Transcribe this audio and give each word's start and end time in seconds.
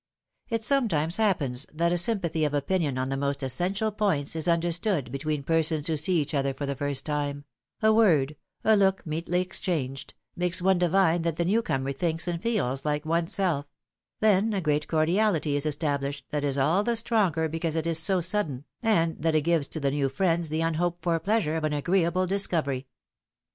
It 0.49 0.63
sometimes 0.63 1.17
happens 1.17 1.67
that 1.71 1.91
a 1.91 1.97
sympathy 1.99 2.43
of 2.43 2.55
opinion 2.55 2.97
on 2.97 3.09
the 3.09 3.15
most 3.17 3.43
essential 3.43 3.91
points 3.91 4.35
is 4.35 4.47
understood 4.47 5.11
between 5.11 5.43
persons 5.43 5.85
who 5.85 5.95
see 5.95 6.19
each 6.19 6.33
other 6.33 6.55
for 6.55 6.65
the 6.65 6.75
first 6.75 7.05
time— 7.05 7.45
a 7.83 7.93
word, 7.93 8.35
a 8.63 8.75
look 8.75 9.05
meetly 9.05 9.41
exchanged, 9.41 10.15
makes 10.35 10.59
one 10.59 10.79
divine 10.79 11.21
that 11.21 11.35
the 11.35 11.45
new 11.45 11.61
comer 11.61 11.91
thinks 11.91 12.27
and 12.27 12.41
feels 12.41 12.83
like 12.83 13.05
one's 13.05 13.35
self— 13.35 13.67
then 14.21 14.53
a 14.55 14.59
great 14.61 14.87
cordiality 14.87 15.55
is 15.55 15.67
established, 15.67 16.25
that 16.31 16.43
is 16.43 16.57
all 16.57 16.81
the 16.81 16.95
stronger, 16.95 17.47
because 17.47 17.75
it 17.75 17.85
is 17.85 17.99
so 17.99 18.21
sud 18.21 18.47
den, 18.47 18.65
and 18.81 19.21
that 19.21 19.35
it 19.35 19.41
gives 19.41 19.67
to 19.67 19.79
the 19.79 19.91
new 19.91 20.09
friends 20.09 20.49
the 20.49 20.61
unhoped 20.61 21.03
for 21.03 21.19
pleasure 21.19 21.55
of 21.55 21.63
an 21.63 21.73
agreeable 21.73 22.25
discovery. 22.25 22.87